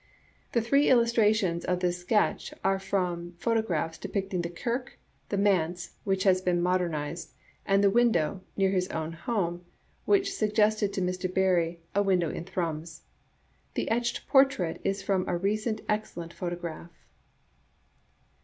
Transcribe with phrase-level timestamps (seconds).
[0.53, 4.97] The three illustrations of this sketch are from pho tographs depicting the Kirk,
[5.29, 7.33] the manse (which has been modernized),
[7.67, 9.63] and the window (near his own home),
[10.05, 11.31] which suggested to Mr.
[11.31, 13.03] Barrie" A Window in Thrums."
[13.75, 16.89] The etched portrait is from a recent e^ccellent pho« tograph.